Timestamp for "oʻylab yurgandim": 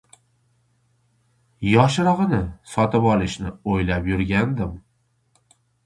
3.77-4.77